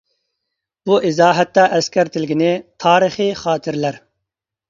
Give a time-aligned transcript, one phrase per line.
[0.89, 2.49] بۇ ئىزاھاتتا ئەسكەرتىلگىنى
[2.85, 4.01] «تارىخىي خاتىرىلەر».